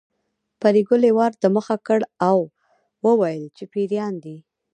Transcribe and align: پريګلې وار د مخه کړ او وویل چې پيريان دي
پريګلې 0.61 1.11
وار 1.17 1.33
د 1.39 1.45
مخه 1.55 1.75
کړ 1.87 1.99
او 2.29 2.39
وویل 3.07 3.43
چې 3.55 3.63
پيريان 3.73 4.13
دي 4.23 4.37